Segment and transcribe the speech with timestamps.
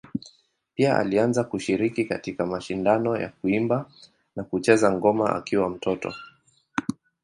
[0.75, 3.89] Pia alianza kushiriki katika mashindano ya kuimba
[4.35, 6.13] na kucheza ngoma akiwa mtoto.